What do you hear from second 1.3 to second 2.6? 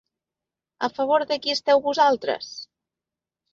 de qui esteu vosaltres?